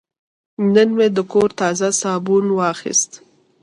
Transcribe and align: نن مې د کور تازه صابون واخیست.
نن 0.73 0.89
مې 0.97 1.07
د 1.15 1.19
کور 1.31 1.49
تازه 1.59 1.87
صابون 2.01 2.45
واخیست. 2.59 3.11